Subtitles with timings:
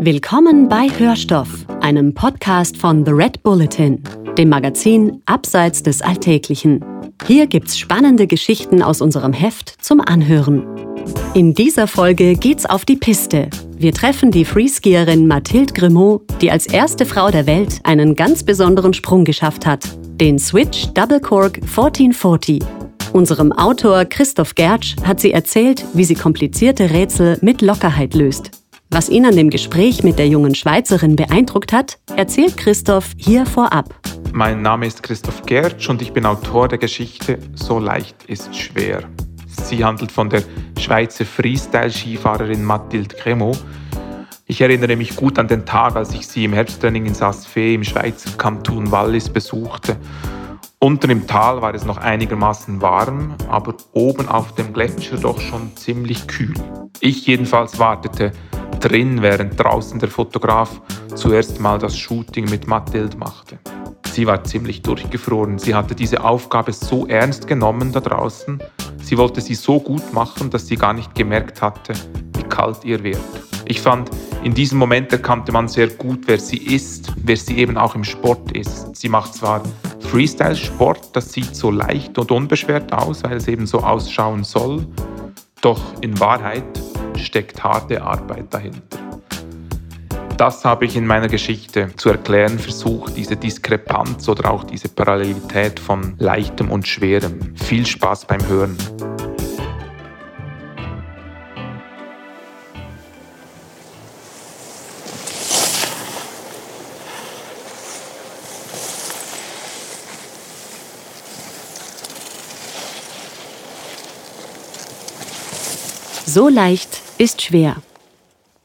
[0.00, 1.48] Willkommen bei Hörstoff,
[1.80, 4.02] einem Podcast von The Red Bulletin,
[4.36, 6.84] dem Magazin Abseits des Alltäglichen.
[7.26, 10.64] Hier gibt's spannende Geschichten aus unserem Heft zum Anhören.
[11.32, 13.48] In dieser Folge geht's auf die Piste.
[13.78, 18.92] Wir treffen die Freeskierin Mathilde Grimaud, die als erste Frau der Welt einen ganz besonderen
[18.92, 19.84] Sprung geschafft hat,
[20.20, 22.62] den Switch Double Cork 1440.
[23.12, 28.55] Unserem Autor Christoph Gertsch hat sie erzählt, wie sie komplizierte Rätsel mit Lockerheit löst.
[28.90, 33.94] Was ihn an dem Gespräch mit der jungen Schweizerin beeindruckt hat, erzählt Christoph hier vorab.
[34.32, 39.02] Mein Name ist Christoph Gertsch und ich bin Autor der Geschichte So leicht ist schwer.
[39.46, 40.42] Sie handelt von der
[40.78, 43.58] Schweizer Freestyle-Skifahrerin Mathilde Cremot.
[44.46, 47.82] Ich erinnere mich gut an den Tag, als ich sie im Herbsttraining in Saas-Fee im
[47.82, 49.96] Schweizer Kanton Wallis besuchte.
[50.86, 55.76] Unten im Tal war es noch einigermaßen warm, aber oben auf dem Gletscher doch schon
[55.76, 56.54] ziemlich kühl.
[57.00, 58.30] Ich jedenfalls wartete
[58.78, 60.80] drin, während draußen der Fotograf
[61.16, 63.58] zuerst mal das Shooting mit Mathilde machte.
[64.12, 65.58] Sie war ziemlich durchgefroren.
[65.58, 68.62] Sie hatte diese Aufgabe so ernst genommen da draußen.
[69.02, 71.94] Sie wollte sie so gut machen, dass sie gar nicht gemerkt hatte,
[72.36, 73.18] wie kalt ihr wird.
[73.64, 74.08] Ich fand,
[74.44, 78.04] in diesem Moment erkannte man sehr gut, wer sie ist, wer sie eben auch im
[78.04, 78.94] Sport ist.
[78.94, 79.64] Sie macht zwar
[80.10, 84.86] Freestyle-Sport, das sieht so leicht und unbeschwert aus, weil es eben so ausschauen soll,
[85.60, 86.64] doch in Wahrheit
[87.16, 88.98] steckt harte Arbeit dahinter.
[90.36, 95.80] Das habe ich in meiner Geschichte zu erklären versucht, diese Diskrepanz oder auch diese Parallelität
[95.80, 97.54] von Leichtem und Schwerem.
[97.56, 98.76] Viel Spaß beim Hören.
[116.28, 117.76] So leicht ist schwer.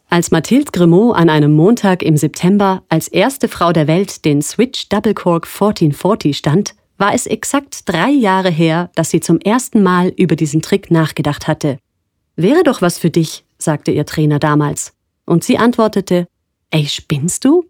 [0.09, 4.89] Als Mathilde Grimaud an einem Montag im September als erste Frau der Welt den Switch
[4.89, 10.11] Double Cork 1440 stand, war es exakt drei Jahre her, dass sie zum ersten Mal
[10.17, 11.77] über diesen Trick nachgedacht hatte.
[12.35, 14.93] Wäre doch was für dich, sagte ihr Trainer damals.
[15.27, 16.27] Und sie antwortete,
[16.71, 17.65] Ey, spinnst du?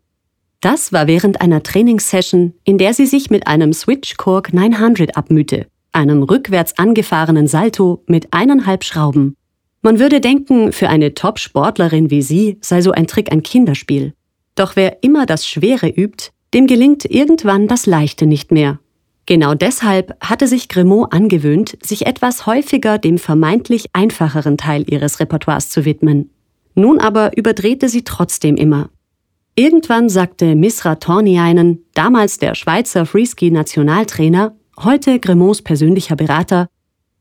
[0.62, 5.68] Das war während einer Trainingssession, in der sie sich mit einem Switch Cork 900 abmühte,
[5.92, 9.36] einem rückwärts angefahrenen Salto mit eineinhalb Schrauben.
[9.84, 14.14] Man würde denken, für eine Top-Sportlerin wie sie sei so ein Trick ein Kinderspiel.
[14.56, 18.80] Doch wer immer das Schwere übt, dem gelingt irgendwann das Leichte nicht mehr.
[19.26, 25.70] Genau deshalb hatte sich Grimaud angewöhnt, sich etwas häufiger dem vermeintlich einfacheren Teil ihres Repertoires
[25.70, 26.30] zu widmen.
[26.76, 28.90] Nun aber überdrehte sie trotzdem immer.
[29.56, 36.68] Irgendwann sagte Misra Torniainen, damals der Schweizer Freeski-Nationaltrainer, heute Grimauds persönlicher Berater,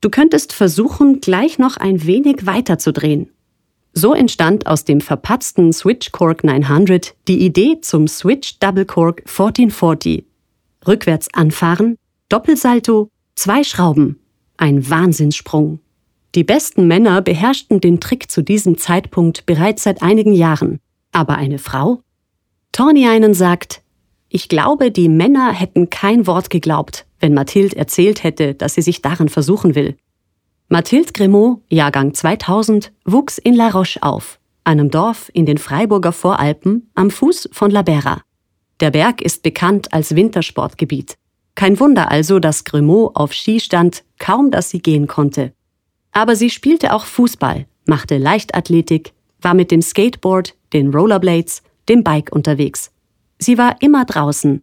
[0.00, 3.31] Du könntest versuchen, gleich noch ein wenig weiter zu drehen.
[3.93, 10.25] So entstand aus dem verpatzten Switch Cork 900 die Idee zum Switch Double Cork 1440.
[10.87, 11.97] Rückwärts anfahren,
[12.28, 14.19] Doppelsalto, zwei Schrauben.
[14.56, 15.81] Ein Wahnsinnssprung.
[16.34, 20.78] Die besten Männer beherrschten den Trick zu diesem Zeitpunkt bereits seit einigen Jahren.
[21.12, 22.03] Aber eine Frau?
[22.72, 23.83] Torniainen sagt,
[24.28, 29.03] ich glaube, die Männer hätten kein Wort geglaubt, wenn Mathilde erzählt hätte, dass sie sich
[29.03, 29.97] darin versuchen will.
[30.69, 36.91] Mathilde Grimaud, Jahrgang 2000, wuchs in La Roche auf, einem Dorf in den Freiburger Voralpen
[36.95, 38.23] am Fuß von La Berra.
[38.81, 41.17] Der Berg ist bekannt als Wintersportgebiet.
[41.55, 45.53] Kein Wunder also, dass Grimaud auf Ski stand, kaum dass sie gehen konnte.
[46.13, 52.33] Aber sie spielte auch Fußball, machte Leichtathletik, war mit dem Skateboard, den Rollerblades, dem Bike
[52.33, 52.93] unterwegs.
[53.39, 54.63] Sie war immer draußen,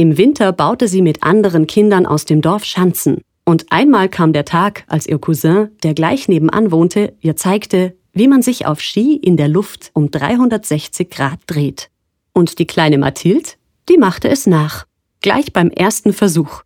[0.00, 3.20] im Winter baute sie mit anderen Kindern aus dem Dorf Schanzen.
[3.44, 8.26] Und einmal kam der Tag, als ihr Cousin, der gleich nebenan wohnte, ihr zeigte, wie
[8.26, 11.90] man sich auf Ski in der Luft um 360 Grad dreht.
[12.32, 13.50] Und die kleine Mathilde,
[13.90, 14.86] die machte es nach.
[15.20, 16.62] Gleich beim ersten Versuch.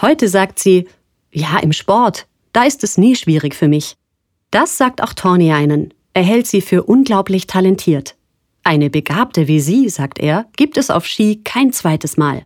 [0.00, 0.86] Heute sagt sie,
[1.32, 3.96] ja, im Sport, da ist es nie schwierig für mich.
[4.52, 5.92] Das sagt auch Torniainen.
[6.14, 8.14] Er hält sie für unglaublich talentiert.
[8.62, 12.44] Eine Begabte wie sie, sagt er, gibt es auf Ski kein zweites Mal.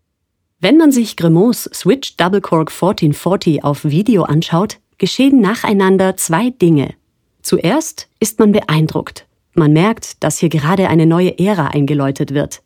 [0.64, 6.94] Wenn man sich Grimauds Switch Double Cork 1440 auf Video anschaut, geschehen nacheinander zwei Dinge.
[7.42, 9.26] Zuerst ist man beeindruckt.
[9.52, 12.62] Man merkt, dass hier gerade eine neue Ära eingeläutet wird.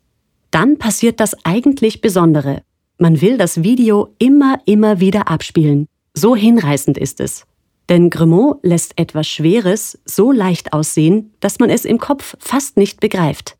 [0.49, 2.61] Dann passiert das eigentlich Besondere.
[2.99, 5.85] Man will das Video immer, immer wieder abspielen.
[6.13, 7.43] So hinreißend ist es.
[7.89, 13.01] Denn Grimaud lässt etwas Schweres so leicht aussehen, dass man es im Kopf fast nicht
[13.01, 13.57] begreift.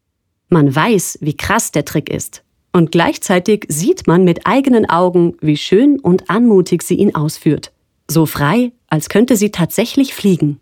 [0.47, 5.57] Man weiß, wie krass der Trick ist und gleichzeitig sieht man mit eigenen Augen, wie
[5.57, 7.71] schön und anmutig sie ihn ausführt.
[8.07, 10.60] So frei, als könnte sie tatsächlich fliegen.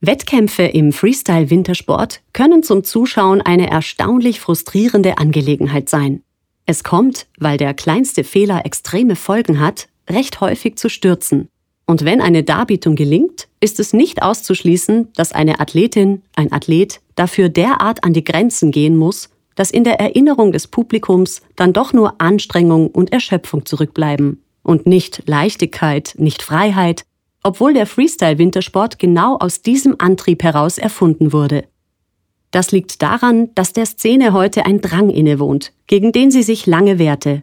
[0.00, 6.22] Wettkämpfe im Freestyle-Wintersport können zum Zuschauen eine erstaunlich frustrierende Angelegenheit sein.
[6.66, 11.48] Es kommt, weil der kleinste Fehler extreme Folgen hat, recht häufig zu Stürzen.
[11.86, 17.48] Und wenn eine Darbietung gelingt, ist es nicht auszuschließen, dass eine Athletin, ein Athlet dafür
[17.48, 22.20] derart an die Grenzen gehen muss, dass in der Erinnerung des Publikums dann doch nur
[22.20, 27.04] Anstrengung und Erschöpfung zurückbleiben und nicht Leichtigkeit, nicht Freiheit,
[27.42, 31.64] obwohl der Freestyle-Wintersport genau aus diesem Antrieb heraus erfunden wurde.
[32.50, 36.98] Das liegt daran, dass der Szene heute ein Drang innewohnt, gegen den sie sich lange
[36.98, 37.42] wehrte.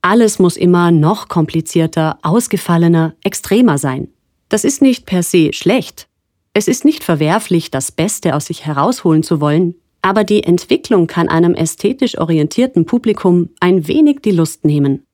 [0.00, 4.08] Alles muss immer noch komplizierter, ausgefallener, extremer sein.
[4.48, 6.08] Das ist nicht per se schlecht.
[6.52, 9.74] Es ist nicht verwerflich, das Beste aus sich herausholen zu wollen,
[10.04, 15.06] aber die Entwicklung kann einem ästhetisch orientierten Publikum ein wenig die Lust nehmen.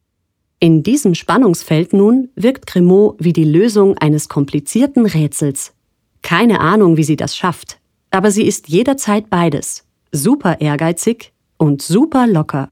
[0.59, 5.75] In diesem Spannungsfeld nun wirkt Grimaud wie die Lösung eines komplizierten Rätsels.
[6.23, 7.79] Keine Ahnung, wie sie das schafft,
[8.11, 9.85] aber sie ist jederzeit beides.
[10.11, 12.69] Super ehrgeizig und super locker.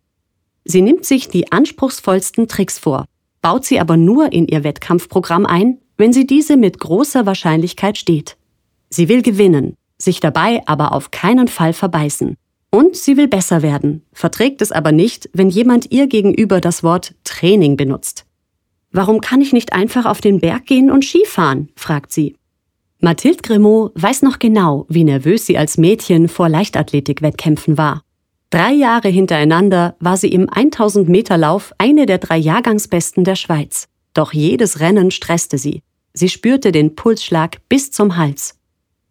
[0.65, 3.05] Sie nimmt sich die anspruchsvollsten Tricks vor,
[3.43, 8.37] baut sie aber nur in ihr Wettkampfprogramm ein, wenn sie diese mit großer Wahrscheinlichkeit steht.
[8.91, 12.37] Sie will gewinnen, sich dabei aber auf keinen Fall verbeißen.
[12.71, 17.15] Und sie will besser werden, verträgt es aber nicht, wenn jemand ihr gegenüber das Wort
[17.25, 18.27] Training benutzt.
[18.91, 21.69] Warum kann ich nicht einfach auf den Berg gehen und Skifahren?
[21.77, 22.37] fragt sie.
[23.01, 28.03] Mathilde Grimaud weiß noch genau, wie nervös sie als Mädchen vor Leichtathletik-Wettkämpfen war.
[28.51, 33.89] Drei Jahre hintereinander war sie im 1000 Meter Lauf eine der drei Jahrgangsbesten der Schweiz.
[34.15, 35.83] Doch jedes Rennen stresste sie.
[36.15, 38.58] Sie spürte den Pulsschlag bis zum Hals.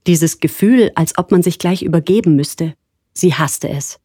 [0.08, 2.74] Dieses Gefühl, als ob man sich gleich übergeben müsste.
[3.14, 4.00] Sie hasste es.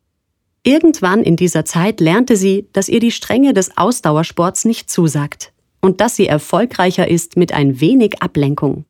[0.65, 6.01] Irgendwann in dieser Zeit lernte sie, dass ihr die Strenge des Ausdauersports nicht zusagt und
[6.01, 8.85] dass sie erfolgreicher ist mit ein wenig Ablenkung.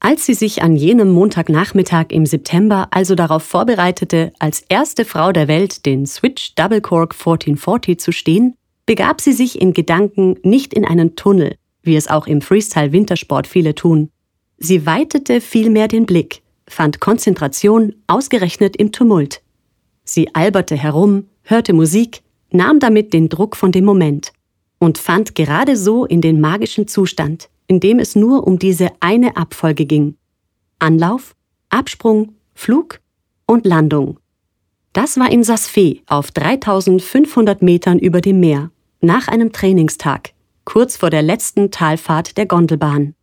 [0.00, 5.48] Als sie sich an jenem Montagnachmittag im September also darauf vorbereitete, als erste Frau der
[5.48, 8.54] Welt den Switch Double Cork 1440 zu stehen,
[8.86, 13.74] begab sie sich in Gedanken nicht in einen Tunnel, wie es auch im Freestyle-Wintersport viele
[13.74, 14.10] tun.
[14.58, 19.42] Sie weitete vielmehr den Blick fand Konzentration ausgerechnet im Tumult.
[20.04, 24.32] Sie alberte herum, hörte Musik, nahm damit den Druck von dem Moment
[24.78, 29.36] und fand gerade so in den magischen Zustand, in dem es nur um diese eine
[29.36, 30.16] Abfolge ging.
[30.78, 31.34] Anlauf,
[31.68, 33.00] Absprung, Flug
[33.46, 34.18] und Landung.
[34.92, 38.70] Das war in Sasfee auf 3500 Metern über dem Meer,
[39.00, 40.32] nach einem Trainingstag,
[40.64, 43.14] kurz vor der letzten Talfahrt der Gondelbahn.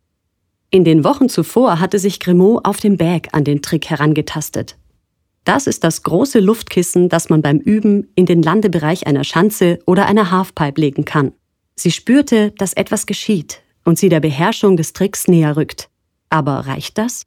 [0.76, 4.76] In den Wochen zuvor hatte sich Grimaud auf dem Bag an den Trick herangetastet.
[5.44, 10.04] Das ist das große Luftkissen, das man beim Üben in den Landebereich einer Schanze oder
[10.04, 11.32] einer Halfpipe legen kann.
[11.76, 15.88] Sie spürte, dass etwas geschieht und sie der Beherrschung des Tricks näher rückt.
[16.28, 17.22] Aber reicht das?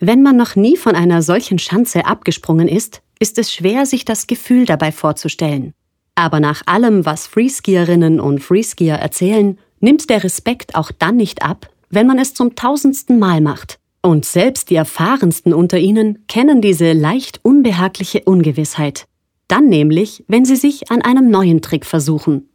[0.00, 4.26] Wenn man noch nie von einer solchen Schanze abgesprungen ist, ist es schwer, sich das
[4.26, 5.74] Gefühl dabei vorzustellen.
[6.16, 11.70] Aber nach allem, was Freeskierinnen und Freeskier erzählen, nimmt der Respekt auch dann nicht ab,
[11.94, 13.78] wenn man es zum tausendsten Mal macht.
[14.02, 19.06] Und selbst die erfahrensten unter ihnen kennen diese leicht unbehagliche Ungewissheit.
[19.48, 22.48] Dann nämlich, wenn sie sich an einem neuen Trick versuchen.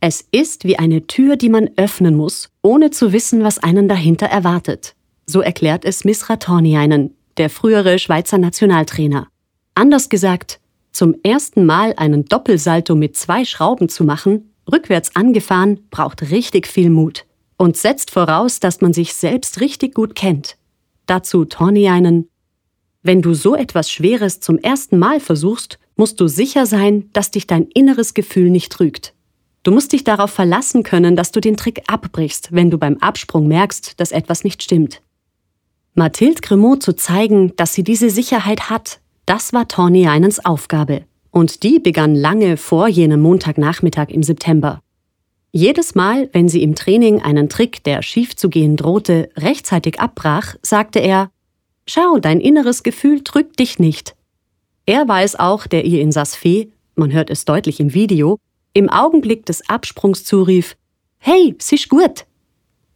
[0.00, 4.26] Es ist wie eine Tür, die man öffnen muss, ohne zu wissen, was einen dahinter
[4.26, 4.94] erwartet.
[5.26, 9.28] So erklärt es Misra Torniainen, der frühere Schweizer Nationaltrainer.
[9.74, 10.60] Anders gesagt,
[10.90, 16.90] zum ersten Mal einen Doppelsalto mit zwei Schrauben zu machen, rückwärts angefahren, braucht richtig viel
[16.90, 17.24] Mut
[17.62, 20.56] und setzt voraus, dass man sich selbst richtig gut kennt.
[21.06, 21.44] Dazu
[21.88, 22.28] einen.
[23.04, 27.46] Wenn du so etwas Schweres zum ersten Mal versuchst, musst du sicher sein, dass dich
[27.46, 29.14] dein inneres Gefühl nicht trügt.
[29.62, 33.46] Du musst dich darauf verlassen können, dass du den Trick abbrichst, wenn du beim Absprung
[33.46, 35.00] merkst, dass etwas nicht stimmt.
[35.94, 39.68] Mathilde Grimaud zu zeigen, dass sie diese Sicherheit hat, das war
[40.08, 41.04] Einens Aufgabe.
[41.30, 44.82] Und die begann lange vor jenem Montagnachmittag im September.
[45.54, 50.56] Jedes Mal, wenn sie im Training einen Trick, der schief zu gehen drohte, rechtzeitig abbrach,
[50.62, 51.30] sagte er,
[51.86, 54.16] Schau, dein inneres Gefühl trügt dich nicht.
[54.86, 58.38] Er war es auch, der ihr in Sasfee, man hört es deutlich im Video,
[58.72, 60.74] im Augenblick des Absprungs zurief,
[61.18, 62.24] Hey, sisch gut!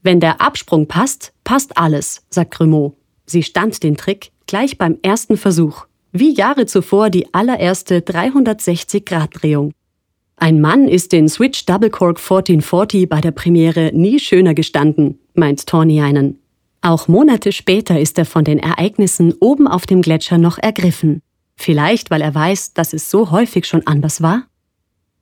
[0.03, 2.95] Wenn der Absprung passt, passt alles, sagt Grimaud.
[3.27, 9.73] Sie stand den Trick gleich beim ersten Versuch, wie Jahre zuvor die allererste 360-Grad-Drehung.
[10.37, 15.67] Ein Mann ist den Switch Double Cork 1440 bei der Premiere nie schöner gestanden, meint
[15.67, 16.39] Torniainen.
[16.83, 21.23] Auch Monate später ist er von den Ereignissen oben auf dem Gletscher noch ergriffen.
[21.57, 24.45] Vielleicht, weil er weiß, dass es so häufig schon anders war?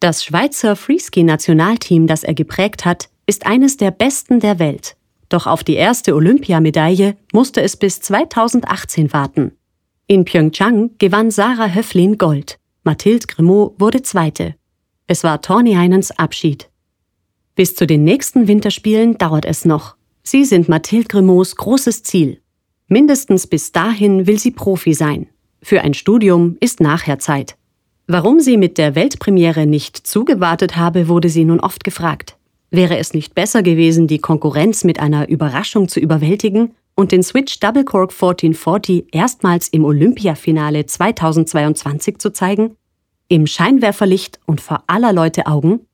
[0.00, 4.96] Das Schweizer Freeski-Nationalteam, das er geprägt hat, ist eines der besten der Welt.
[5.28, 9.52] Doch auf die erste Olympiamedaille musste es bis 2018 warten.
[10.06, 12.58] In Pyeongchang gewann Sarah Höflin Gold.
[12.82, 14.56] Mathilde Grimaud wurde Zweite.
[15.06, 16.70] Es war Torniainens Abschied.
[17.54, 19.96] Bis zu den nächsten Winterspielen dauert es noch.
[20.22, 22.40] Sie sind Mathilde Grimauds großes Ziel.
[22.88, 25.26] Mindestens bis dahin will sie Profi sein.
[25.60, 27.56] Für ein Studium ist nachher Zeit.
[28.06, 32.38] Warum sie mit der Weltpremiere nicht zugewartet habe, wurde sie nun oft gefragt.
[32.70, 37.60] Wäre es nicht besser gewesen, die Konkurrenz mit einer Überraschung zu überwältigen und den Switch
[37.60, 42.76] Double Cork 1440 erstmals im Olympiafinale 2022 zu zeigen?
[43.28, 45.86] Im Scheinwerferlicht und vor aller Leute Augen?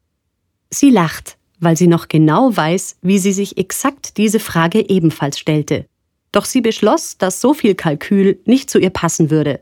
[0.68, 5.86] Sie lacht, weil sie noch genau weiß, wie sie sich exakt diese Frage ebenfalls stellte.
[6.32, 9.60] Doch sie beschloss, dass so viel Kalkül nicht zu ihr passen würde.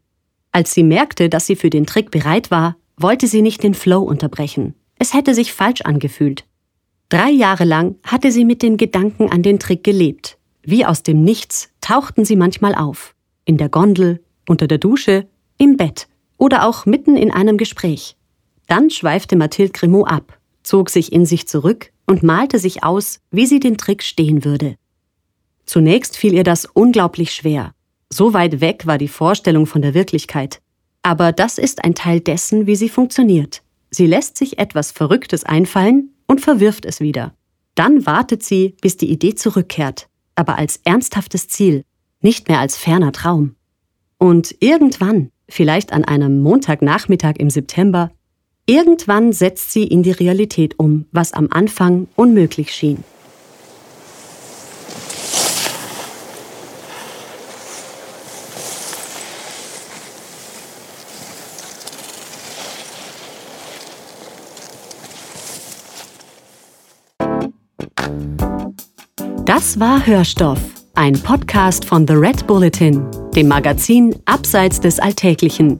[0.50, 4.02] Als sie merkte, dass sie für den Trick bereit war, wollte sie nicht den Flow
[4.02, 4.74] unterbrechen.
[4.98, 6.44] Es hätte sich falsch angefühlt.
[7.10, 10.38] Drei Jahre lang hatte sie mit den Gedanken an den Trick gelebt.
[10.62, 13.14] Wie aus dem Nichts tauchten sie manchmal auf.
[13.44, 15.26] In der Gondel, unter der Dusche,
[15.58, 18.16] im Bett oder auch mitten in einem Gespräch.
[18.66, 23.46] Dann schweifte Mathilde Grimaud ab, zog sich in sich zurück und malte sich aus, wie
[23.46, 24.76] sie den Trick stehen würde.
[25.66, 27.72] Zunächst fiel ihr das unglaublich schwer.
[28.10, 30.62] So weit weg war die Vorstellung von der Wirklichkeit.
[31.02, 33.62] Aber das ist ein Teil dessen, wie sie funktioniert.
[33.90, 37.34] Sie lässt sich etwas Verrücktes einfallen und verwirft es wieder.
[37.74, 41.84] Dann wartet sie, bis die Idee zurückkehrt, aber als ernsthaftes Ziel,
[42.20, 43.54] nicht mehr als ferner Traum.
[44.18, 48.10] Und irgendwann, vielleicht an einem Montagnachmittag im September,
[48.66, 53.04] irgendwann setzt sie in die Realität um, was am Anfang unmöglich schien.
[69.48, 70.60] Das war Hörstoff,
[70.94, 73.06] ein Podcast von The Red Bulletin,
[73.38, 75.78] dem Magazin Abseits des Alltäglichen.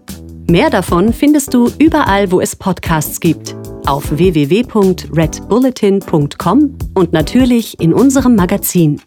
[0.48, 8.36] Mehr davon findest du überall, wo es Podcasts gibt, auf www.redbulletin.com und natürlich in unserem
[8.36, 9.02] Magazin.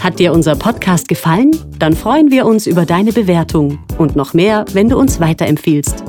[0.00, 1.52] Hat dir unser Podcast gefallen?
[1.78, 6.04] Dann freuen wir uns über deine Bewertung und noch mehr, wenn du uns weiterempfiehlst.